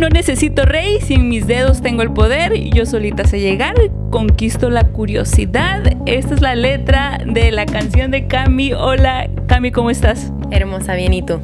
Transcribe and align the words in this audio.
no 0.00 0.08
necesito 0.08 0.64
rey, 0.64 0.98
si 1.02 1.14
en 1.14 1.28
mis 1.28 1.46
dedos 1.46 1.82
tengo 1.82 2.00
el 2.00 2.10
poder, 2.10 2.54
yo 2.70 2.86
solita 2.86 3.26
sé 3.26 3.38
llegar, 3.38 3.74
conquisto 4.10 4.70
la 4.70 4.84
curiosidad. 4.84 5.82
Esta 6.06 6.34
es 6.34 6.40
la 6.40 6.54
letra 6.54 7.18
de 7.26 7.52
la 7.52 7.66
canción 7.66 8.10
de 8.10 8.26
Cami. 8.26 8.72
Hola, 8.72 9.28
Cami, 9.46 9.70
¿cómo 9.70 9.90
estás? 9.90 10.32
Hermosa, 10.50 10.94
bien, 10.94 11.12
¿y 11.12 11.20
tú? 11.20 11.38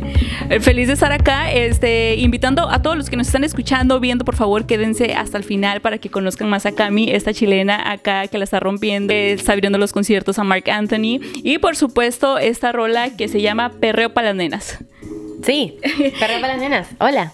Eh, 0.48 0.60
feliz 0.60 0.86
de 0.86 0.94
estar 0.94 1.12
acá, 1.12 1.52
este, 1.52 2.16
invitando 2.16 2.70
a 2.70 2.80
todos 2.80 2.96
los 2.96 3.10
que 3.10 3.18
nos 3.18 3.26
están 3.26 3.44
escuchando, 3.44 4.00
viendo, 4.00 4.24
por 4.24 4.36
favor, 4.36 4.64
quédense 4.64 5.12
hasta 5.12 5.36
el 5.36 5.44
final 5.44 5.82
para 5.82 5.98
que 5.98 6.08
conozcan 6.08 6.48
más 6.48 6.64
a 6.64 6.72
Cami, 6.72 7.10
esta 7.10 7.34
chilena 7.34 7.92
acá 7.92 8.26
que 8.26 8.38
la 8.38 8.44
está 8.44 8.58
rompiendo, 8.58 9.12
está 9.12 9.52
abriendo 9.52 9.76
los 9.76 9.92
conciertos 9.92 10.38
a 10.38 10.44
Mark 10.44 10.70
Anthony 10.70 11.20
y 11.34 11.58
por 11.58 11.76
supuesto 11.76 12.38
esta 12.38 12.72
rola 12.72 13.14
que 13.18 13.28
se 13.28 13.42
llama 13.42 13.70
Perreo 13.80 14.14
para 14.14 14.28
las 14.28 14.36
nenas. 14.36 14.78
Sí, 15.46 15.78
perreo 16.18 16.40
para 16.40 16.54
las 16.54 16.58
nenas. 16.58 16.88
Hola. 16.98 17.32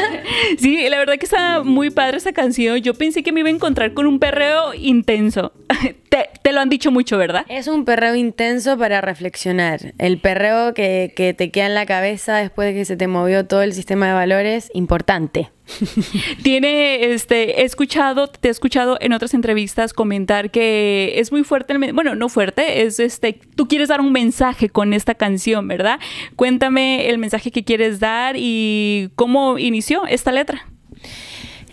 sí, 0.58 0.86
la 0.90 0.98
verdad 0.98 1.14
que 1.14 1.24
está 1.24 1.62
muy 1.62 1.88
padre 1.88 2.18
esa 2.18 2.32
canción. 2.34 2.76
Yo 2.78 2.92
pensé 2.92 3.22
que 3.22 3.32
me 3.32 3.40
iba 3.40 3.48
a 3.48 3.52
encontrar 3.52 3.94
con 3.94 4.06
un 4.06 4.18
perreo 4.18 4.74
intenso. 4.74 5.52
Te, 6.10 6.52
lo 6.52 6.60
han 6.60 6.68
dicho 6.68 6.92
mucho, 6.92 7.16
¿verdad? 7.16 7.46
Es 7.48 7.66
un 7.66 7.86
perreo 7.86 8.14
intenso 8.14 8.76
para 8.76 9.00
reflexionar. 9.00 9.94
El 9.96 10.18
perreo 10.18 10.74
que, 10.74 11.14
que 11.16 11.32
te 11.32 11.50
queda 11.50 11.66
en 11.66 11.74
la 11.74 11.86
cabeza 11.86 12.36
después 12.36 12.68
de 12.68 12.74
que 12.74 12.84
se 12.84 12.96
te 12.96 13.08
movió 13.08 13.46
todo 13.46 13.62
el 13.62 13.72
sistema 13.72 14.08
de 14.08 14.12
valores, 14.12 14.70
importante. 14.74 15.50
Tiene, 16.42 17.12
este, 17.12 17.62
he 17.62 17.64
escuchado, 17.64 18.28
te 18.28 18.48
he 18.48 18.50
escuchado 18.50 18.98
en 19.00 19.12
otras 19.12 19.34
entrevistas 19.34 19.92
comentar 19.92 20.50
que 20.50 21.14
es 21.16 21.32
muy 21.32 21.42
fuerte, 21.42 21.72
el, 21.72 21.92
bueno, 21.92 22.14
no 22.14 22.28
fuerte, 22.28 22.82
es 22.82 23.00
este, 23.00 23.40
tú 23.56 23.66
quieres 23.66 23.88
dar 23.88 24.00
un 24.00 24.12
mensaje 24.12 24.68
con 24.68 24.92
esta 24.92 25.14
canción, 25.14 25.66
¿verdad? 25.66 25.98
Cuéntame 26.36 27.08
el 27.08 27.18
mensaje 27.18 27.50
que 27.50 27.64
quieres 27.64 27.98
dar 27.98 28.36
y 28.38 29.10
cómo 29.16 29.58
inició 29.58 30.06
esta 30.06 30.32
letra. 30.32 30.66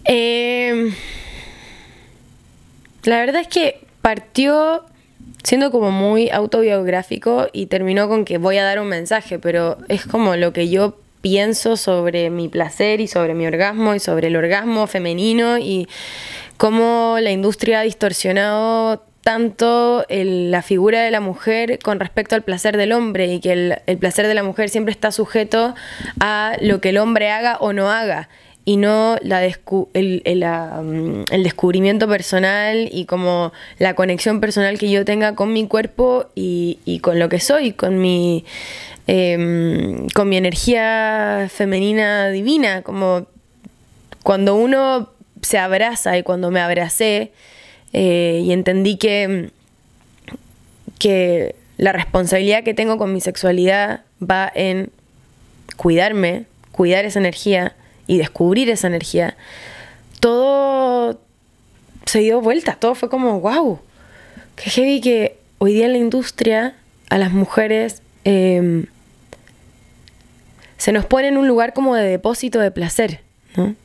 Em, 0.06 0.94
la 3.04 3.20
verdad 3.20 3.42
es 3.42 3.48
que 3.48 3.82
partió 4.02 4.86
siendo 5.44 5.72
como 5.72 5.92
muy 5.92 6.30
autobiográfico 6.30 7.48
y 7.52 7.66
terminó 7.66 8.08
con 8.08 8.26
que 8.26 8.38
voy 8.38 8.58
a 8.58 8.64
dar 8.64 8.80
un 8.80 8.88
mensaje, 8.88 9.40
pero 9.40 9.78
es 9.88 10.06
como 10.06 10.36
lo 10.36 10.54
que 10.54 10.70
yo 10.70 11.01
pienso 11.22 11.78
sobre 11.78 12.30
mi 12.30 12.50
placer 12.50 13.00
y 13.00 13.08
sobre 13.08 13.34
mi 13.34 13.46
orgasmo 13.46 13.96
y 13.96 14.00
sobre 14.00 14.28
el 14.28 14.36
orgasmo 14.36 14.88
femenino 14.88 15.58
y 15.58 15.88
cómo 16.58 17.18
la 17.22 17.32
industria 17.32 17.80
ha 17.80 17.84
distorsionado 17.84 19.04
tanto 19.24 20.04
la 20.10 20.62
figura 20.64 21.04
de 21.04 21.12
la 21.12 21.22
mujer 21.22 21.80
con 21.80 22.00
respecto 22.00 22.36
al 22.36 22.42
placer 22.42 22.76
del 22.76 22.92
hombre 22.92 23.28
y 23.34 23.40
que 23.40 23.54
el, 23.54 23.78
el 23.86 23.98
placer 23.98 24.28
de 24.28 24.34
la 24.34 24.44
mujer 24.44 24.70
siempre 24.70 24.92
está 24.92 25.12
sujeto 25.12 25.76
a 26.20 26.54
lo 26.60 26.82
que 26.82 26.90
el 26.90 26.98
hombre 26.98 27.30
haga 27.30 27.58
o 27.60 27.72
no 27.72 27.92
haga 27.92 28.30
y 28.64 28.78
no 28.78 29.18
la 29.22 29.44
el, 29.44 30.22
mm, 30.24 31.24
el, 31.32 31.44
descubrimiento 31.44 32.08
personal 32.08 32.90
y 32.92 33.06
como 33.06 33.52
la 33.80 33.96
conexión 33.96 34.40
personal 34.40 34.78
que 34.78 34.90
yo 34.90 35.04
tenga 35.04 35.36
con 35.36 35.52
mi 35.52 35.68
cuerpo 35.68 36.28
y 36.36 37.00
con 37.02 37.18
lo 37.20 37.28
que 37.28 37.40
soy, 37.40 37.72
con 37.72 38.00
mi, 38.00 38.46
em, 39.14 40.08
con 40.16 40.30
mi 40.30 40.38
energía 40.38 41.50
femenina 41.54 42.30
divina, 42.30 42.82
como 42.82 43.28
cuando 44.24 44.56
uno 44.56 45.10
se 45.42 45.58
abraza 45.58 46.18
y 46.18 46.24
cuando 46.24 46.50
me 46.50 46.62
abracé 46.62 47.34
eh, 47.92 48.42
y 48.42 48.54
entendí 48.54 48.96
que, 48.96 49.50
que 50.98 51.56
la 51.78 51.92
responsabilidad 51.92 52.64
que 52.64 52.74
tengo 52.74 52.98
con 52.98 53.12
mi 53.12 53.20
sexualidad 53.20 54.06
va 54.22 54.50
en 54.56 54.92
cuidarme, 55.76 56.46
cuidar 56.72 57.04
esa 57.04 57.20
energía, 57.20 57.76
y 58.08 58.18
descubrir 58.18 58.70
esa 58.70 58.88
energía, 58.88 59.36
todo 60.20 61.20
se 62.06 62.20
dio 62.20 62.42
vuelta, 62.42 62.76
todo 62.76 62.96
fue 62.96 63.10
como, 63.10 63.40
wow, 63.40 63.80
qué 64.56 64.70
heavy 64.70 65.02
que 65.02 65.38
hoy 65.60 65.74
día 65.74 65.86
en 65.86 65.94
la 65.94 65.98
industria 65.98 66.76
a 67.10 67.18
las 67.18 67.32
mujeres 67.32 68.02
em, 68.24 68.86
se 70.82 70.92
nos 70.92 71.06
pone 71.06 71.28
en 71.28 71.38
un 71.38 71.48
lugar 71.48 71.74
como 71.74 71.94
de 71.94 72.02
depósito 72.02 72.60
de 72.60 72.72
placer, 72.72 73.22
¿no? 73.56 73.76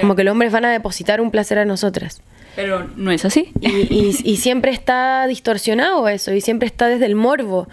Como 0.00 0.14
que 0.14 0.22
los 0.22 0.30
hombres 0.30 0.52
van 0.52 0.64
a 0.64 0.70
depositar 0.70 1.20
un 1.20 1.32
placer 1.32 1.58
a 1.58 1.64
nosotras. 1.64 2.22
Pero 2.54 2.88
no 2.94 3.10
es 3.10 3.24
así. 3.24 3.50
Y, 3.60 4.16
y 4.22 4.36
siempre 4.36 4.70
está 4.70 5.26
distorsionado 5.26 6.06
eso, 6.06 6.32
y 6.32 6.40
siempre 6.40 6.68
está 6.68 6.86
desde 6.86 7.06
el 7.06 7.16
morbo. 7.16 7.66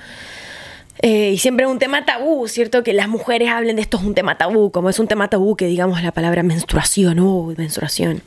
Eh, 1.03 1.33
y 1.35 1.37
siempre 1.37 1.67
es 1.67 1.71
un 1.71 1.77
tema 1.77 2.05
tabú, 2.05 2.47
¿cierto? 2.47 2.81
Que 2.81 2.93
las 2.93 3.07
mujeres 3.07 3.49
hablen 3.49 3.75
de 3.75 3.83
esto 3.83 3.97
es 3.97 4.03
un 4.03 4.15
tema 4.15 4.39
tabú, 4.39 4.71
como 4.71 4.89
es 4.89 4.97
un 4.97 5.07
tema 5.07 5.29
tabú 5.29 5.55
que 5.55 5.67
digamos 5.67 6.01
la 6.01 6.11
palabra 6.11 6.41
menstruación, 6.41 7.19
uy, 7.19 7.53
menstruación. 7.55 8.23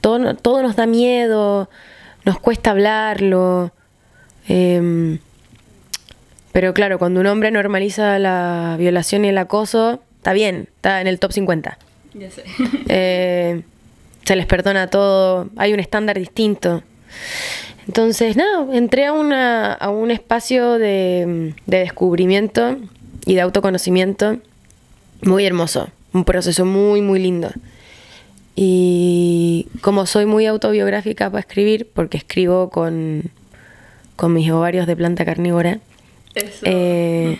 Todo, 0.00 0.36
todo 0.36 0.62
nos 0.62 0.74
da 0.74 0.86
miedo, 0.86 1.68
nos 2.24 2.40
cuesta 2.40 2.70
hablarlo. 2.70 3.72
Em, 4.48 5.18
pero 6.52 6.74
claro, 6.74 6.98
cuando 6.98 7.20
un 7.20 7.26
hombre 7.26 7.50
normaliza 7.50 8.18
la 8.18 8.76
violación 8.78 9.24
y 9.24 9.28
el 9.28 9.38
acoso, 9.38 10.00
está 10.16 10.32
bien, 10.32 10.68
está 10.76 11.00
en 11.00 11.06
el 11.06 11.18
top 11.18 11.32
50. 11.32 11.78
Ya 12.14 12.30
sé. 12.30 12.44
Eh, 12.88 13.62
se 14.24 14.36
les 14.36 14.46
perdona 14.46 14.88
todo, 14.88 15.48
hay 15.56 15.72
un 15.72 15.80
estándar 15.80 16.18
distinto. 16.18 16.82
Entonces, 17.86 18.36
nada, 18.36 18.66
entré 18.72 19.06
a, 19.06 19.12
una, 19.12 19.72
a 19.72 19.90
un 19.90 20.10
espacio 20.10 20.78
de, 20.78 21.54
descubrimiento 21.66 22.76
y 23.26 23.34
de 23.34 23.40
autoconocimiento 23.40 24.38
muy 25.22 25.44
hermoso, 25.44 25.88
un 26.12 26.24
proceso 26.24 26.64
muy, 26.64 27.00
muy 27.00 27.18
lindo. 27.18 27.50
Y 28.54 29.68
como 29.80 30.06
soy 30.06 30.26
muy 30.26 30.46
autobiográfica 30.46 31.30
para 31.30 31.40
escribir, 31.40 31.88
porque 31.92 32.18
escribo 32.18 32.70
con, 32.70 33.24
con 34.16 34.32
mis 34.32 34.50
ovarios 34.50 34.86
de 34.86 34.96
planta 34.96 35.24
carnívora, 35.24 35.80
eh, 36.34 37.38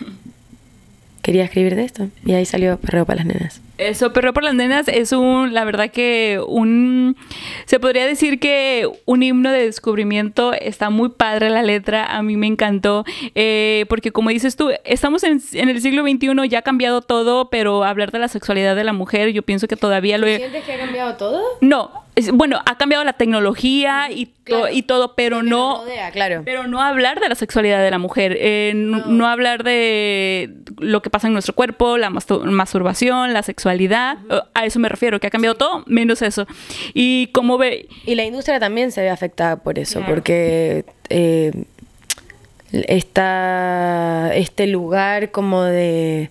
quería 1.21 1.43
escribir 1.43 1.75
de 1.75 1.83
esto. 1.83 2.09
Y 2.25 2.33
ahí 2.33 2.45
salió 2.45 2.77
Perreo 2.77 3.05
para 3.05 3.23
las 3.23 3.25
Nenas. 3.25 3.61
Eso, 3.81 4.13
Perreo 4.13 4.31
para 4.31 4.47
las 4.47 4.55
Nenas 4.55 4.87
es 4.87 5.11
un, 5.11 5.55
la 5.55 5.63
verdad 5.63 5.89
que 5.89 6.39
un, 6.47 7.17
se 7.65 7.79
podría 7.79 8.05
decir 8.05 8.39
que 8.39 8.87
un 9.05 9.23
himno 9.23 9.51
de 9.51 9.65
descubrimiento, 9.65 10.53
está 10.53 10.91
muy 10.91 11.09
padre 11.09 11.49
la 11.49 11.63
letra, 11.63 12.05
a 12.05 12.21
mí 12.21 12.37
me 12.37 12.45
encantó, 12.45 13.05
eh, 13.33 13.85
porque 13.89 14.11
como 14.11 14.29
dices 14.29 14.55
tú, 14.55 14.69
estamos 14.85 15.23
en, 15.23 15.41
el 15.53 15.81
siglo 15.81 16.03
XXI, 16.03 16.47
ya 16.47 16.59
ha 16.59 16.61
cambiado 16.61 17.01
todo, 17.01 17.49
pero 17.49 17.83
hablar 17.83 18.11
de 18.11 18.19
la 18.19 18.27
sexualidad 18.27 18.75
de 18.75 18.83
la 18.83 18.93
mujer, 18.93 19.29
yo 19.29 19.41
pienso 19.41 19.67
que 19.67 19.75
todavía 19.75 20.19
lo... 20.19 20.27
¿Sientes 20.27 20.63
que 20.63 20.73
ha 20.73 20.77
cambiado 20.77 21.15
todo? 21.15 21.41
No, 21.61 21.89
bueno, 22.33 22.59
ha 22.65 22.77
cambiado 22.77 23.03
la 23.03 23.13
tecnología 23.13 24.11
y, 24.11 24.31
y 24.71 24.83
todo, 24.83 25.15
pero 25.15 25.43
no, 25.43 25.83
claro. 26.11 26.41
pero 26.43 26.67
no 26.67 26.81
hablar 26.81 27.19
de 27.19 27.29
la 27.29 27.35
sexualidad 27.35 27.81
de 27.81 27.89
la 27.89 27.97
mujer, 27.97 28.35
eh, 28.39 28.73
no. 28.75 29.27
hablar 29.27 29.63
de 29.63 30.53
lo 30.81 31.01
que 31.01 31.09
pasa 31.09 31.27
en 31.27 31.33
nuestro 31.33 31.55
cuerpo, 31.55 31.97
la 31.97 32.09
masturbación, 32.09 33.33
la 33.33 33.43
sexualidad, 33.43 34.17
a 34.53 34.65
eso 34.65 34.79
me 34.79 34.89
refiero, 34.89 35.19
que 35.19 35.27
ha 35.27 35.29
cambiado 35.29 35.55
todo, 35.55 35.83
menos 35.87 36.21
eso. 36.21 36.47
Y 36.93 37.27
como 37.27 37.57
ve... 37.57 37.87
Y 38.05 38.15
la 38.15 38.23
industria 38.23 38.59
también 38.59 38.91
se 38.91 39.01
ve 39.01 39.09
afectada 39.09 39.57
por 39.57 39.79
eso, 39.79 40.01
porque 40.07 40.85
eh, 41.09 41.51
está 42.71 44.31
este 44.33 44.67
lugar 44.67 45.31
como 45.31 45.63
de 45.63 46.29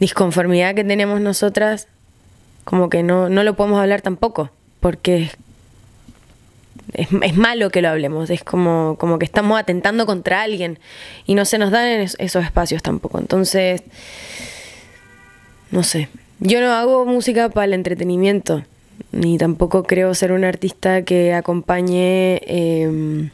disconformidad 0.00 0.74
que 0.74 0.84
tenemos 0.84 1.20
nosotras, 1.20 1.88
como 2.64 2.90
que 2.90 3.02
no, 3.02 3.28
no 3.28 3.42
lo 3.44 3.54
podemos 3.54 3.80
hablar 3.80 4.02
tampoco 4.02 4.50
porque 4.84 5.16
es, 5.16 5.36
malo 7.34 7.70
que 7.70 7.82
lo 7.82 7.88
hablemos, 7.88 8.30
es 8.30 8.44
como, 8.44 8.96
como 8.98 9.18
que 9.18 9.24
estamos 9.24 9.58
atentando 9.58 10.06
contra 10.06 10.42
alguien 10.42 10.78
y 11.26 11.34
no 11.34 11.44
se 11.44 11.58
nos 11.58 11.70
dan 11.70 11.88
esos 12.18 12.44
espacios 12.44 12.82
tampoco. 12.82 13.18
Entonces, 13.18 13.82
no 15.70 15.82
sé, 15.82 16.08
yo 16.40 16.60
no 16.60 16.72
hago 16.72 17.04
música 17.04 17.48
para 17.48 17.66
el 17.66 17.74
entretenimiento, 17.74 18.62
ni 19.12 19.38
tampoco 19.38 19.84
creo 19.84 20.14
ser 20.14 20.32
un 20.32 20.44
artista 20.44 21.02
que 21.02 21.32
acompañe 21.32 22.40
em, 22.46 23.30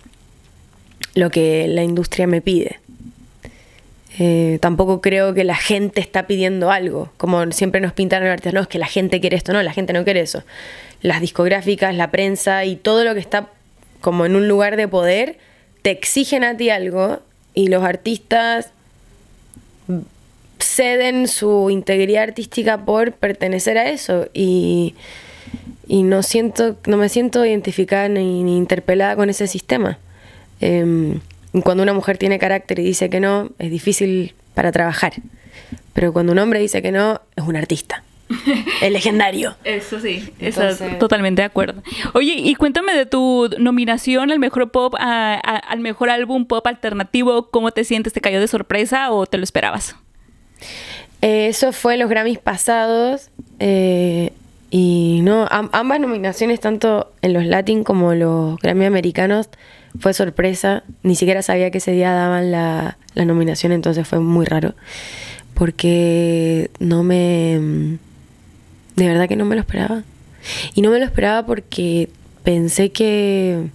lo 1.14 1.30
que 1.30 1.66
la 1.68 1.82
industria 1.82 2.26
me 2.26 2.40
pide. 2.40 2.78
Eh, 4.22 4.58
tampoco 4.60 5.00
creo 5.00 5.32
que 5.32 5.44
la 5.44 5.56
gente 5.56 5.98
está 5.98 6.26
pidiendo 6.26 6.70
algo, 6.70 7.10
como 7.16 7.50
siempre 7.52 7.80
nos 7.80 7.94
pintan 7.94 8.22
los 8.22 8.30
artistas, 8.30 8.52
no, 8.52 8.60
es 8.60 8.68
que 8.68 8.78
la 8.78 8.84
gente 8.84 9.18
quiere 9.18 9.34
esto, 9.34 9.54
no, 9.54 9.62
la 9.62 9.72
gente 9.72 9.94
no 9.94 10.04
quiere 10.04 10.20
eso. 10.20 10.44
Las 11.00 11.22
discográficas, 11.22 11.94
la 11.94 12.10
prensa 12.10 12.66
y 12.66 12.76
todo 12.76 13.02
lo 13.04 13.14
que 13.14 13.20
está 13.20 13.48
como 14.02 14.26
en 14.26 14.36
un 14.36 14.46
lugar 14.46 14.76
de 14.76 14.86
poder, 14.88 15.38
te 15.80 15.90
exigen 15.90 16.44
a 16.44 16.54
ti 16.54 16.68
algo 16.68 17.20
y 17.54 17.68
los 17.68 17.82
artistas 17.82 18.74
ceden 20.58 21.26
su 21.26 21.70
integridad 21.70 22.24
artística 22.24 22.84
por 22.84 23.12
pertenecer 23.12 23.78
a 23.78 23.88
eso. 23.88 24.28
Y, 24.34 24.96
no 25.88 26.22
siento 26.22 26.76
no 26.86 26.98
me 26.98 27.08
siento 27.08 27.44
identificada 27.46 28.08
ni, 28.08 28.40
interpelada 28.54 29.16
con 29.16 29.30
ese 29.30 29.46
sistema. 29.46 29.98
Em, 30.60 31.20
cuando 31.64 31.82
una 31.82 31.92
mujer 31.92 32.18
tiene 32.18 32.38
carácter 32.38 32.78
y 32.78 32.84
dice 32.84 33.10
que 33.10 33.20
no 33.20 33.50
es 33.58 33.70
difícil 33.70 34.34
para 34.54 34.72
trabajar 34.72 35.14
pero 35.92 36.12
cuando 36.12 36.32
un 36.32 36.38
hombre 36.38 36.60
dice 36.60 36.82
que 36.82 36.92
no 36.92 37.20
es 37.36 37.44
un 37.44 37.56
artista 37.56 38.02
el 38.80 38.92
legendario. 38.92 39.56
Eso 39.64 39.98
sí, 39.98 40.32
totalmente 41.00 41.42
de 41.42 41.46
acuerdo. 41.46 41.82
Oye, 42.14 42.34
y 42.36 42.54
cuéntame 42.54 42.94
de 42.94 43.04
tu 43.04 43.50
nominación 43.58 44.30
al 44.30 44.38
mejor 44.38 44.70
pop, 44.70 44.94
al 44.98 45.80
mejor 45.80 46.10
álbum 46.10 46.46
pop 46.46 46.64
alternativo, 46.66 47.50
¿cómo 47.50 47.72
te 47.72 47.82
sientes? 47.82 48.12
¿Te 48.12 48.20
cayó 48.20 48.40
de 48.40 48.46
sorpresa 48.46 49.10
o 49.10 49.26
te 49.26 49.36
lo 49.36 49.42
esperabas? 49.42 49.96
Eh, 51.22 51.48
eso 51.48 51.72
fue 51.72 51.96
los 51.96 52.08
Grammys 52.08 52.38
pasados. 52.38 53.30
Eh, 53.58 54.32
y 54.70 55.22
no, 55.24 55.48
ambas 55.50 55.98
nominaciones, 55.98 56.60
tanto 56.60 57.10
en 57.22 57.32
los 57.32 57.44
Latin 57.44 57.82
como 57.82 58.14
los 58.14 58.60
Grammy 58.60 58.84
americanos, 58.84 59.48
fue 59.98 60.14
sorpresa. 60.14 60.84
Ni 61.02 61.16
siquiera 61.16 61.42
sabía 61.42 61.70
que 61.70 61.78
ese 61.78 61.92
día 61.92 62.12
daban 62.12 62.52
la, 62.52 62.96
nominación, 63.14 63.72
entonces 63.72 64.06
fue 64.06 64.20
muy 64.20 64.46
raro. 64.46 64.74
Porque 65.54 66.70
no 66.78 67.02
me. 67.02 67.98
De 68.96 69.08
verdad 69.08 69.28
que 69.28 69.36
no 69.36 69.44
me 69.44 69.54
lo 69.54 69.60
esperaba. 69.60 70.02
Y 70.74 70.82
no 70.82 70.90
me 70.90 70.98
lo 70.98 71.04
esperaba 71.04 71.46
porque 71.46 72.08
pensé 72.44 72.92
que. 72.92 73.68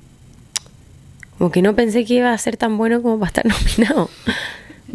Como 1.37 1.51
que 1.51 1.61
no 1.61 1.75
pensé 1.75 2.05
que 2.05 2.13
iba 2.15 2.31
a 2.31 2.37
ser 2.37 2.55
tan 2.55 2.77
bueno 2.77 3.01
como 3.01 3.19
para 3.19 3.27
estar 3.27 3.45
nominado. 3.77 4.09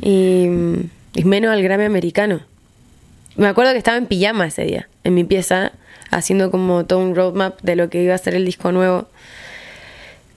Y 0.02 1.24
menos 1.24 1.52
al 1.52 1.62
Grammy 1.62 1.84
americano. 1.84 2.40
Me 3.36 3.46
acuerdo 3.46 3.72
que 3.72 3.78
estaba 3.78 3.96
en 3.96 4.06
pijama 4.06 4.46
ese 4.46 4.64
día, 4.64 4.88
en 5.04 5.14
mi 5.14 5.24
pieza, 5.24 5.72
haciendo 6.10 6.50
como 6.50 6.84
todo 6.84 6.98
un 6.98 7.14
roadmap 7.14 7.60
de 7.62 7.76
lo 7.76 7.88
que 7.88 8.02
iba 8.02 8.14
a 8.14 8.18
ser 8.18 8.34
el 8.34 8.44
disco 8.44 8.72
nuevo. 8.72 9.08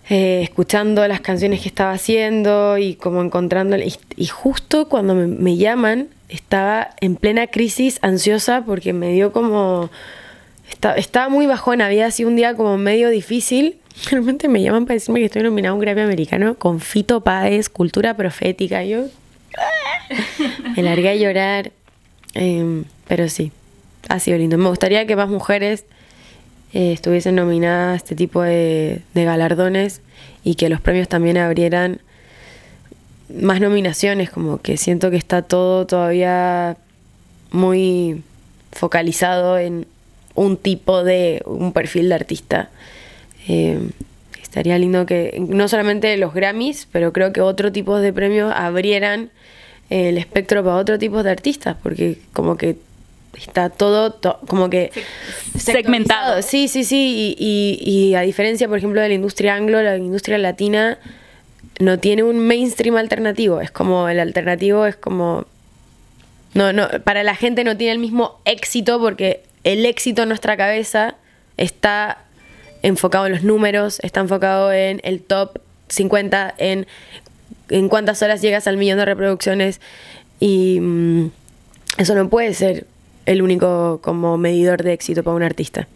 Eh, 0.09 0.41
escuchando 0.43 1.07
las 1.07 1.21
canciones 1.21 1.61
que 1.61 1.69
estaba 1.69 1.93
haciendo 1.93 2.77
y 2.77 2.95
como 2.95 3.21
encontrando 3.21 3.77
y, 3.77 4.25
justo 4.27 4.89
cuando 4.89 5.15
me, 5.15 5.55
llaman 5.55 6.09
estaba 6.27 6.89
en 6.99 7.15
plena 7.15 7.47
crisis 7.47 7.99
ansiosa 8.01 8.65
porque 8.65 8.91
me 8.91 9.13
dio 9.13 9.31
como 9.31 9.89
estaba 10.97 11.29
muy 11.29 11.45
bajona 11.45 11.85
había 11.85 12.11
sido 12.11 12.27
un 12.27 12.35
día 12.35 12.53
como 12.55 12.77
medio 12.77 13.09
difícil. 13.09 13.77
Realmente 14.11 14.49
me 14.49 14.61
llaman 14.61 14.85
para 14.85 14.95
decirme 14.95 15.21
que 15.21 15.27
estoy 15.27 15.43
nominado 15.43 15.71
a 15.71 15.75
un 15.75 15.81
Grammy 15.81 16.01
americano 16.01 16.55
con 16.55 16.81
Fito 16.81 17.21
Páez 17.21 17.69
cultura 17.69 18.17
profética. 18.17 18.83
Yo 18.83 19.05
me 20.75 20.83
largué 20.83 21.09
a 21.09 21.15
llorar. 21.15 21.71
Em, 22.33 22.83
pero 23.07 23.29
sí 23.29 23.53
ha 24.09 24.19
sido 24.19 24.37
lindo. 24.37 24.57
Me 24.57 24.67
gustaría 24.67 25.05
que 25.07 25.15
más 25.15 25.29
mujeres 25.29 25.85
eh, 26.73 26.91
estuviesen 26.91 27.35
nominadas 27.35 27.93
a 27.93 27.95
este 27.95 28.15
tipo 28.15 28.41
de, 28.41 29.01
galardones 29.13 30.01
y 30.43 30.55
que 30.55 30.69
los 30.69 30.81
premios 30.81 31.07
también 31.07 31.37
abrieran 31.37 31.99
más 33.29 33.61
nominaciones, 33.61 34.29
como 34.29 34.59
que 34.59 34.77
siento 34.77 35.11
que 35.11 35.17
está 35.17 35.43
todo 35.43 35.85
todavía 35.85 36.77
muy 37.51 38.23
focalizado 38.71 39.57
en 39.59 39.85
un 40.33 40.57
tipo 40.57 41.03
de, 41.03 41.43
un 41.45 41.73
perfil 41.73 42.09
de 42.09 42.15
artista. 42.15 42.69
Eh, 43.47 43.79
estaría 44.41 44.77
lindo 44.77 45.05
que 45.05 45.43
no 45.47 45.67
solamente 45.67 46.17
los 46.17 46.33
Grammys, 46.33 46.87
pero 46.91 47.13
creo 47.13 47.33
que 47.33 47.41
otro 47.41 47.71
tipo 47.71 47.99
de 47.99 48.13
premios 48.13 48.51
abrieran 48.55 49.29
el 49.89 50.17
espectro 50.17 50.63
para 50.63 50.77
otro 50.77 50.97
tipo 50.97 51.21
de 51.21 51.29
artistas, 51.29 51.75
porque 51.83 52.17
como 52.33 52.57
que 52.57 52.77
está 53.37 53.69
todo, 53.69 54.19
como 54.47 54.69
que 54.69 54.91
segmentado. 55.57 56.41
Sí, 56.41 56.67
sí, 56.67 56.83
sí. 56.83 57.35
Y, 57.37 57.79
y, 57.81 58.15
a 58.15 58.21
diferencia, 58.21 58.67
por 58.67 58.77
ejemplo, 58.77 59.01
de 59.01 59.09
la 59.09 59.13
industria 59.15 59.55
anglo, 59.55 59.81
la 59.81 59.97
industria 59.97 60.37
latina 60.37 60.99
no 61.79 61.99
tiene 61.99 62.23
un 62.23 62.39
mainstream 62.39 62.95
alternativo. 62.97 63.61
Es 63.61 63.71
como 63.71 64.07
el 64.09 64.19
alternativo 64.19 64.85
es 64.85 64.95
como 64.95 65.45
no, 66.53 66.71
no, 66.71 66.87
para 67.03 67.23
la 67.23 67.35
gente 67.35 67.63
no 67.63 67.77
tiene 67.77 67.93
el 67.93 67.99
mismo 67.99 68.39
éxito 68.45 68.99
porque 68.99 69.41
el 69.63 69.85
éxito 69.85 70.23
en 70.23 70.29
nuestra 70.29 70.55
cabeza 70.55 71.15
está 71.57 72.19
enfocado 72.83 73.25
en 73.25 73.31
los 73.31 73.43
números, 73.43 73.99
está 74.03 74.19
enfocado 74.19 74.71
en 74.71 74.99
el 75.03 75.21
top 75.21 75.59
50, 75.89 76.53
en, 76.57 76.85
en 77.69 77.89
cuántas 77.89 78.21
horas 78.21 78.41
llegas 78.41 78.67
al 78.67 78.77
millón 78.77 78.99
de 78.99 79.05
reproducciones 79.05 79.81
y 80.39 80.79
mm, 80.79 81.31
eso 81.97 82.13
no 82.15 82.29
puede 82.29 82.53
ser 82.53 82.85
el 83.25 83.41
único 83.41 83.99
como 84.01 84.37
medidor 84.37 84.83
de 84.83 84.93
éxito 84.93 85.23
para 85.23 85.35
un 85.35 85.43
artista. 85.43 85.87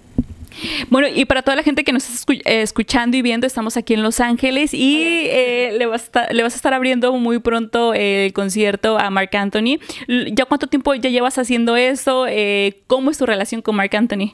Bueno, 0.89 1.07
y 1.13 1.25
para 1.25 1.41
toda 1.41 1.55
la 1.55 1.63
gente 1.63 1.83
que 1.83 1.93
nos 1.93 2.09
está 2.09 2.33
eh, 2.33 2.61
escuchando 2.61 3.17
y 3.17 3.21
viendo, 3.21 3.45
estamos 3.45 3.77
aquí 3.77 3.93
en 3.93 4.03
Los 4.03 4.19
Ángeles 4.19 4.73
y 4.73 5.03
eh, 5.03 5.75
le, 5.77 5.85
vas 5.85 6.09
a 6.15 6.47
estar, 6.47 6.73
abriendo 6.73 7.13
muy 7.13 7.39
pronto 7.39 7.93
el 7.93 8.33
concierto 8.33 8.97
a 8.97 9.09
Mark 9.09 9.35
Anthony. 9.35 9.79
¿Ya 10.07 10.45
cuánto 10.45 10.67
tiempo 10.67 10.93
ya 10.95 11.09
llevas 11.09 11.37
haciendo 11.37 11.75
eso? 11.75 12.25
Eh, 12.27 12.81
¿Cómo 12.87 13.11
es 13.11 13.17
tu 13.17 13.25
relación 13.25 13.61
con 13.61 13.75
Mark 13.75 13.95
Anthony? 13.95 14.33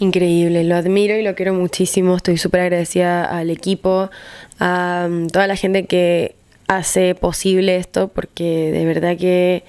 Increíble, 0.00 0.64
lo 0.64 0.76
admiro 0.76 1.16
y 1.16 1.22
lo 1.22 1.34
quiero 1.34 1.54
muchísimo. 1.54 2.16
Estoy 2.16 2.38
súper 2.38 2.62
agradecida 2.62 3.24
al 3.24 3.50
equipo, 3.50 4.10
a 4.58 5.08
mm, 5.08 5.28
toda 5.28 5.46
la 5.46 5.56
gente 5.56 5.86
que 5.86 6.34
hace 6.66 7.14
posible 7.14 7.76
esto, 7.76 8.08
porque 8.08 8.70
de 8.72 8.84
verdad 8.84 9.16
que 9.16 9.62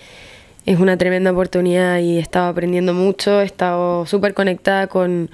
es 0.65 0.79
una 0.79 0.97
tremenda 0.97 1.31
oportunidad 1.31 1.99
y 1.99 2.17
he 2.17 2.19
estado 2.19 2.47
aprendiendo 2.47 2.93
mucho, 2.93 3.41
he 3.41 3.45
estado 3.45 4.05
súper 4.05 4.33
conectada 4.33 4.87
con, 4.87 5.29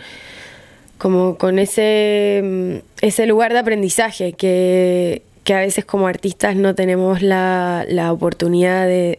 como 0.97 1.37
con 1.37 1.59
ese, 1.59 2.41
mm, 2.43 3.05
ese 3.05 3.25
lugar 3.25 3.53
de 3.53 3.59
aprendizaje 3.59 4.33
que, 4.33 5.23
a 5.49 5.61
veces 5.61 5.83
como 5.83 6.05
artistas 6.05 6.55
no 6.55 6.75
tenemos 6.75 7.23
la, 7.23 7.83
la, 7.89 8.13
oportunidad 8.13 8.85
de 8.85 9.17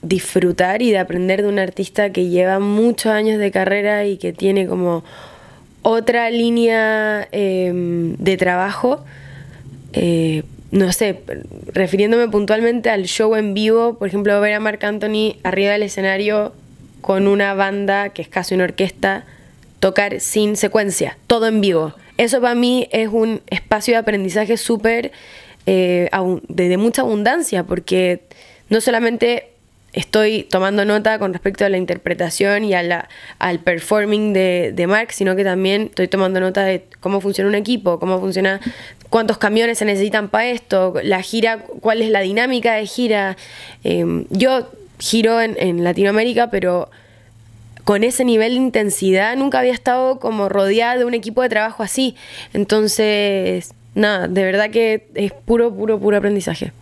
disfrutar 0.00 0.80
y 0.80 0.92
de 0.92 0.98
aprender 0.98 1.42
de 1.42 1.48
un 1.48 1.58
artista 1.58 2.10
que 2.10 2.28
lleva 2.28 2.60
muchos 2.60 3.10
años 3.10 3.40
de 3.40 3.50
carrera 3.50 4.04
y 4.06 4.16
que 4.16 4.32
tiene 4.32 4.68
como 4.68 5.02
otra 5.82 6.30
línea 6.30 7.26
em, 7.32 8.14
de 8.16 8.36
trabajo. 8.36 9.04
Eh, 9.92 10.44
no 10.72 10.90
sé, 10.90 11.20
refiriéndome 11.66 12.28
puntualmente 12.28 12.88
al 12.88 13.04
show 13.04 13.36
en 13.36 13.52
vivo, 13.52 13.98
por 13.98 14.08
ejemplo, 14.08 14.40
ver 14.40 14.54
a 14.54 14.60
Marc 14.60 14.82
Anthony 14.82 15.36
arriba 15.44 15.72
del 15.72 15.82
escenario 15.82 16.54
con 17.02 17.28
una 17.28 17.52
banda 17.52 18.08
que 18.08 18.22
es 18.22 18.28
casi 18.28 18.54
una 18.54 18.64
orquesta, 18.64 19.26
tocar 19.80 20.20
sin 20.20 20.56
secuencia, 20.56 21.18
todo 21.26 21.46
en 21.46 21.60
vivo. 21.60 21.94
Eso 22.16 22.40
para 22.40 22.54
mí 22.54 22.88
es 22.90 23.08
un 23.12 23.42
espacio 23.50 23.92
de 23.92 23.98
aprendizaje 23.98 24.56
súper 24.56 25.12
eh, 25.66 26.08
de, 26.48 26.76
mucha 26.78 27.02
abundancia, 27.02 27.64
porque 27.64 28.22
no 28.70 28.80
solamente 28.80 29.50
estoy 29.92 30.44
tomando 30.44 30.86
nota 30.86 31.18
con 31.18 31.34
respecto 31.34 31.66
a 31.66 31.68
la 31.68 31.76
interpretación 31.76 32.64
y 32.64 32.72
a 32.72 32.82
la, 32.82 33.10
al 33.38 33.58
performing 33.58 34.32
de, 34.32 34.72
de 34.74 34.86
Mark, 34.86 35.12
sino 35.12 35.36
que 35.36 35.44
también 35.44 35.82
estoy 35.82 36.08
tomando 36.08 36.40
nota 36.40 36.64
de 36.64 36.84
cómo 37.00 37.20
funciona 37.20 37.50
un 37.50 37.56
equipo, 37.56 37.98
cómo 37.98 38.18
funciona, 38.20 38.58
cuántos 39.12 39.36
camiones 39.36 39.76
se 39.76 39.84
necesitan 39.84 40.30
para 40.30 40.46
esto, 40.46 40.94
la 41.04 41.20
gira, 41.20 41.58
cuál 41.80 42.00
es 42.00 42.08
la 42.08 42.20
dinámica 42.20 42.72
de 42.76 42.86
gira. 42.86 43.36
Em, 43.84 44.24
yo 44.30 44.70
giro 44.98 45.38
en, 45.38 45.54
en 45.58 45.84
Latinoamérica, 45.84 46.48
pero 46.48 46.88
con 47.84 48.04
ese 48.04 48.24
nivel 48.24 48.54
de 48.54 48.60
intensidad 48.60 49.36
nunca 49.36 49.58
había 49.58 49.74
estado 49.74 50.18
como 50.18 50.48
rodeada 50.48 50.96
de 50.96 51.04
un 51.04 51.12
equipo 51.12 51.42
de 51.42 51.50
trabajo 51.50 51.82
así. 51.82 52.16
Entonces, 52.54 53.74
nada, 53.94 54.28
de 54.28 54.44
verdad 54.44 54.70
que 54.70 55.06
es 55.14 55.32
puro, 55.32 55.74
puro, 55.74 56.00
puro 56.00 56.16
aprendizaje 56.16 56.72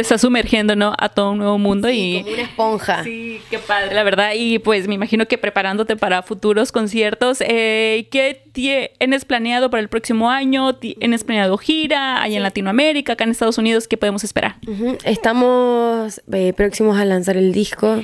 te 0.00 0.14
está 0.14 0.18
sumergiendo, 0.18 0.76
¿no? 0.76 0.94
A 0.98 1.10
todo 1.10 1.32
un 1.32 1.38
nuevo 1.38 1.58
mundo 1.58 1.88
sí, 1.88 2.16
y... 2.16 2.22
Como 2.22 2.34
una 2.34 2.42
esponja. 2.42 3.04
Sí, 3.04 3.40
qué 3.50 3.58
padre, 3.58 3.94
la 3.94 4.02
verdad. 4.02 4.32
Y 4.34 4.58
pues 4.58 4.88
me 4.88 4.94
imagino 4.94 5.26
que 5.26 5.36
preparándote 5.36 5.94
para 5.94 6.22
futuros 6.22 6.72
conciertos, 6.72 7.42
eh, 7.42 8.08
¿qué 8.10 8.42
tienes 8.52 9.26
planeado 9.26 9.68
para 9.68 9.82
el 9.82 9.88
próximo 9.88 10.30
año? 10.30 10.74
¿Tienes 10.76 11.22
planeado 11.24 11.58
gira 11.58 12.22
ahí 12.22 12.34
en 12.34 12.42
Latinoamérica, 12.42 13.12
acá 13.12 13.24
en 13.24 13.30
Estados 13.30 13.58
Unidos? 13.58 13.88
¿Qué 13.88 13.98
podemos 13.98 14.24
esperar? 14.24 14.56
Estamos 15.04 16.22
eh, 16.32 16.54
próximos 16.54 16.98
a 16.98 17.04
lanzar 17.04 17.36
el 17.36 17.52
disco. 17.52 18.02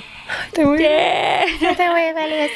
Estoy 0.49 0.67
muy 0.67 0.79
feliz. 0.79 2.51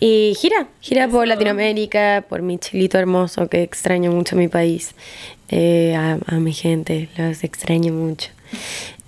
Y 0.00 0.34
gira, 0.40 0.66
gira 0.80 1.06
por 1.06 1.28
Latinoamérica, 1.28 2.24
por 2.28 2.42
mi 2.42 2.58
chilito 2.58 2.98
hermoso, 2.98 3.48
que 3.48 3.62
extraño 3.62 4.10
mucho 4.10 4.34
mi 4.34 4.48
país. 4.48 4.96
Eh, 5.50 5.94
a, 5.96 6.18
a 6.26 6.40
mi 6.40 6.52
gente, 6.52 7.08
los 7.16 7.44
extraño 7.44 7.92
mucho. 7.92 8.30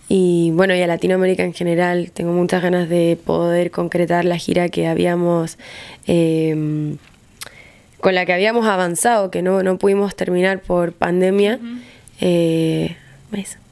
Y 0.09 0.51
bueno, 0.53 0.75
y 0.75 0.83
a 0.83 0.87
Latinoamérica 0.87 1.45
en 1.45 1.55
general, 1.55 2.11
tengo 2.13 2.33
muchas 2.33 2.63
ganas 2.63 2.89
de 2.89 3.19
poder 3.25 3.71
concretar 3.71 4.25
la 4.25 4.37
gira 4.37 4.69
que 4.69 4.87
habíamos, 4.87 5.59
em, 6.07 6.99
con 8.01 8.15
la 8.15 8.27
que 8.27 8.35
habíamos 8.35 8.67
avanzado, 8.67 9.31
que 9.31 9.43
no, 9.43 9.63
no 9.63 9.79
pudimos 9.79 10.15
terminar 10.15 10.61
por 10.61 10.93
pandemia. 10.93 11.59
Eh, 12.21 12.97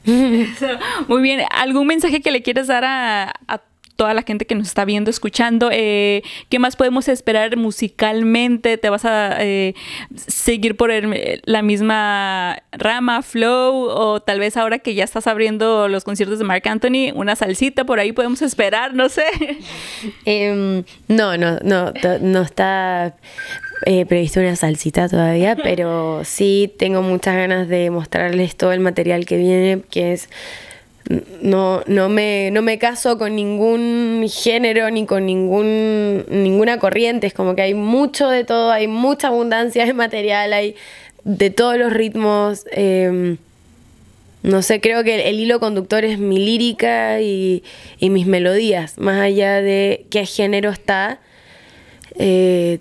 Muy 1.07 1.21
bien, 1.21 1.41
¿algún 1.51 1.87
mensaje 1.87 2.21
que 2.21 2.31
le 2.31 2.41
quieras 2.41 2.67
dar 2.67 2.83
a, 2.85 3.33
toda 3.95 4.13
la 4.13 4.23
gente 4.23 4.45
que 4.45 4.55
nos 4.55 4.67
está 4.67 4.85
viendo, 4.85 5.09
escuchando. 5.09 5.69
Eh, 5.71 6.23
¿Qué 6.49 6.59
más 6.59 6.75
podemos 6.75 7.07
esperar 7.07 7.57
musicalmente? 7.57 8.77
¿Te 8.77 8.89
vas 8.89 9.05
a 9.05 9.37
eh, 9.39 9.75
seguir 10.15 10.75
por 10.75 10.91
la 11.43 11.61
misma 11.61 12.63
rama, 12.71 13.21
flow? 13.21 13.87
O 13.89 14.21
tal 14.21 14.39
vez 14.39 14.57
ahora 14.57 14.79
que 14.79 14.93
ya 14.95 15.03
estás 15.03 15.27
abriendo 15.27 15.87
los 15.87 16.03
conciertos 16.03 16.39
de 16.39 16.45
Mark 16.45 16.67
Anthony, 16.67 17.11
una 17.13 17.35
salsita 17.35 17.85
por 17.85 17.99
ahí 17.99 18.11
podemos 18.11 18.41
esperar, 18.41 18.93
no 18.93 19.09
sé. 19.09 19.25
Em, 20.25 20.83
no, 21.07 21.37
no, 21.37 21.59
no, 21.63 21.91
no 22.21 22.41
está 22.41 23.15
eh, 23.85 24.05
previsto 24.05 24.39
una 24.39 24.55
salsita 24.55 25.09
todavía, 25.09 25.55
pero 25.55 26.21
sí 26.23 26.73
tengo 26.77 27.01
muchas 27.01 27.35
ganas 27.35 27.67
de 27.67 27.89
mostrarles 27.89 28.55
todo 28.55 28.71
el 28.71 28.79
material 28.79 29.25
que 29.25 29.37
viene, 29.37 29.81
que 29.89 30.13
es 30.13 30.29
no, 31.41 31.83
no, 31.85 32.09
me, 32.09 32.49
no 32.51 32.61
me 32.61 32.77
caso 32.77 33.17
con 33.17 33.35
ningún 33.35 34.25
género 34.31 34.89
ni 34.89 35.05
con 35.05 35.25
ningún, 35.25 36.25
ninguna 36.29 36.79
corriente. 36.79 37.27
Es 37.27 37.33
como 37.33 37.55
que 37.55 37.61
hay 37.61 37.73
mucho 37.73 38.29
de 38.29 38.43
todo, 38.43 38.71
hay 38.71 38.87
mucha 38.87 39.27
abundancia 39.27 39.85
de 39.85 39.93
material, 39.93 40.53
hay 40.53 40.75
de 41.23 41.49
todos 41.49 41.77
los 41.77 41.91
ritmos. 41.91 42.65
Em, 42.71 43.37
no 44.43 44.61
sé, 44.61 44.81
creo 44.81 45.03
que 45.03 45.29
el, 45.29 45.39
hilo 45.39 45.59
conductor 45.59 46.03
es 46.05 46.19
mi 46.19 46.37
lírica 46.37 47.21
y, 47.21 47.63
y, 47.99 48.09
mis 48.09 48.25
melodías, 48.25 48.97
más 48.97 49.21
allá 49.21 49.61
de 49.61 50.05
qué 50.09 50.25
género 50.25 50.69
está. 50.69 51.19
Eh, 52.17 52.79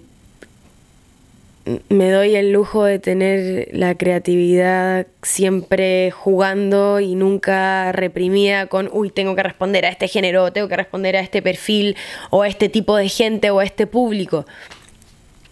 me 1.88 2.10
doy 2.10 2.34
el 2.34 2.52
lujo 2.52 2.84
de 2.84 2.98
tener 2.98 3.68
la 3.72 3.96
creatividad 3.96 5.06
siempre 5.22 6.10
jugando 6.10 7.00
y 7.00 7.14
nunca 7.14 7.92
reprimida 7.92 8.66
con, 8.66 8.88
uy, 8.92 9.10
tengo 9.10 9.36
que 9.36 9.42
responder 9.42 9.86
a 9.86 9.90
este 9.90 10.08
género, 10.08 10.52
tengo 10.52 10.68
que 10.68 10.76
responder 10.76 11.16
a 11.16 11.20
este 11.20 11.42
perfil 11.42 11.96
o 12.30 12.42
a 12.42 12.48
este 12.48 12.68
tipo 12.68 12.96
de 12.96 13.08
gente 13.08 13.50
o 13.50 13.60
a 13.60 13.64
este 13.64 13.86
público 13.86 14.44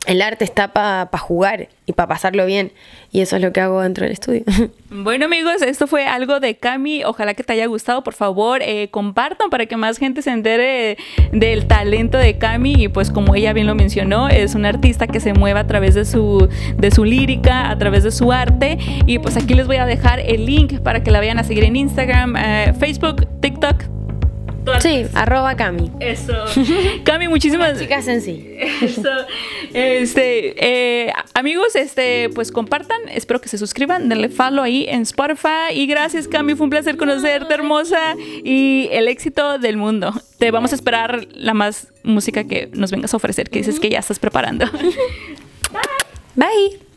el 0.06 0.22
arte 0.22 0.44
está 0.44 0.72
para 0.72 1.06
jugar 1.18 1.68
y 1.84 1.92
para 1.92 2.08
pasarlo 2.08 2.46
bien. 2.46 2.72
Y 3.12 3.20
eso 3.20 3.36
es 3.36 3.42
lo 3.42 3.52
que 3.52 3.60
hago 3.60 3.80
dentro 3.82 4.04
del 4.04 4.12
estudio. 4.12 4.44
Bueno 4.92 5.26
amigos, 5.26 5.62
esto 5.62 5.86
fue 5.86 6.08
algo 6.08 6.40
de 6.40 6.56
Cami. 6.56 7.04
Ojalá 7.04 7.34
que 7.34 7.44
te 7.44 7.52
haya 7.52 7.66
gustado. 7.66 8.02
Por 8.02 8.12
favor, 8.12 8.60
eh, 8.60 8.88
compartan 8.90 9.48
para 9.48 9.66
que 9.66 9.76
más 9.76 9.98
gente 9.98 10.20
se 10.20 10.30
entere 10.30 10.96
del 11.30 11.68
talento 11.68 12.18
de 12.18 12.38
Cami. 12.38 12.74
Y 12.76 12.88
pues 12.88 13.12
como 13.12 13.36
ella 13.36 13.52
bien 13.52 13.68
lo 13.68 13.76
mencionó, 13.76 14.28
es 14.28 14.56
una 14.56 14.68
artista 14.70 15.06
que 15.06 15.20
se 15.20 15.32
mueve 15.32 15.60
a 15.60 15.66
través 15.68 15.94
de 15.94 16.04
su, 16.04 16.48
de 16.76 16.90
su 16.90 17.04
lírica, 17.04 17.70
a 17.70 17.78
través 17.78 18.02
de 18.02 18.10
su 18.10 18.32
arte. 18.32 18.78
Y 19.06 19.20
pues 19.20 19.36
aquí 19.36 19.54
les 19.54 19.68
voy 19.68 19.76
a 19.76 19.86
dejar 19.86 20.18
el 20.18 20.44
link 20.44 20.80
para 20.80 21.04
que 21.04 21.12
la 21.12 21.20
vayan 21.20 21.38
a 21.38 21.44
seguir 21.44 21.62
en 21.62 21.76
Instagram, 21.76 22.34
eh, 22.36 22.74
Facebook, 22.76 23.28
TikTok 23.40 23.99
Sí, 24.80 25.04
arroba 25.14 25.56
Cami. 25.56 25.90
Eso. 26.00 26.32
Cami, 27.04 27.28
muchísimas. 27.28 27.78
Chicas 27.78 28.06
en 28.08 28.20
sí. 28.20 28.56
Eso. 28.82 29.08
Este, 29.72 30.54
eh, 31.06 31.12
amigos, 31.34 31.76
este, 31.76 32.28
pues 32.30 32.52
compartan. 32.52 33.00
Espero 33.08 33.40
que 33.40 33.48
se 33.48 33.58
suscriban. 33.58 34.08
Denle 34.08 34.28
follow 34.28 34.62
ahí 34.64 34.86
en 34.88 35.02
Spotify. 35.02 35.72
Y 35.72 35.86
gracias, 35.86 36.28
Cami. 36.28 36.54
Fue 36.54 36.64
un 36.64 36.70
placer 36.70 36.96
conocerte, 36.96 37.52
hermosa. 37.52 38.14
Y 38.18 38.88
el 38.92 39.08
éxito 39.08 39.58
del 39.58 39.76
mundo. 39.76 40.12
Te 40.38 40.50
vamos 40.50 40.72
a 40.72 40.74
esperar 40.74 41.26
la 41.34 41.54
más 41.54 41.88
música 42.02 42.44
que 42.44 42.70
nos 42.72 42.90
vengas 42.90 43.12
a 43.14 43.16
ofrecer, 43.16 43.50
que 43.50 43.58
dices 43.58 43.80
que 43.80 43.90
ya 43.90 43.98
estás 43.98 44.18
preparando. 44.18 44.66
Bye. 46.36 46.48
Bye. 46.48 46.89